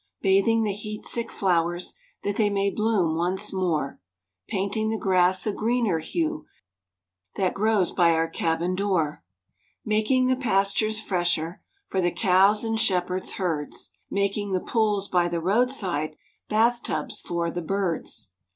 [0.23, 1.93] Bathing the heat sick flowers
[2.23, 3.99] That they may bloom once more;
[4.47, 6.47] Painting the grass a greener hue,
[7.35, 9.23] That grows by our cabin door;
[9.85, 15.39] Making the pastures fresher, For the cows and shepherd's herds, Making the pools by the
[15.39, 16.15] road side,—
[16.49, 18.31] Bath tubs for the birds.